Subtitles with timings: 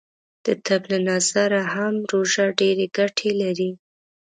[0.45, 3.71] د طب له نظره هم روژه ډیرې ګټې لری.